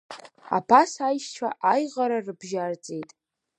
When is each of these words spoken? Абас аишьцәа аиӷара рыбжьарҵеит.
Абас 0.57 0.91
аишьцәа 1.07 1.49
аиӷара 1.73 2.17
рыбжьарҵеит. 2.25 3.09